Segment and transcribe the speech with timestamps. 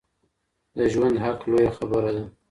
[0.77, 2.23] د ژوند حق لویه خبره ده.